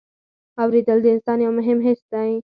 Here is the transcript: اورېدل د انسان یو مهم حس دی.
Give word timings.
اورېدل 0.61 0.97
د 1.03 1.07
انسان 1.15 1.37
یو 1.45 1.51
مهم 1.59 1.79
حس 1.85 2.01
دی. 2.13 2.31